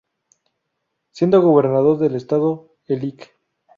[1.11, 3.37] Siendo Gobernador del Estado el Lic.